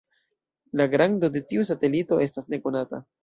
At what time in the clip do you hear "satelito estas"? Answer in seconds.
1.71-2.53